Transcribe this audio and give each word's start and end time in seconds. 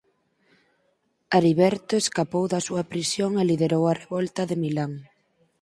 Ariberto 1.37 1.93
escapou 2.03 2.45
da 2.53 2.59
súa 2.67 2.83
prisión 2.91 3.31
e 3.41 3.43
liderou 3.49 3.83
a 3.87 3.97
revolta 4.01 4.41
de 4.49 4.55
Milán. 4.63 4.91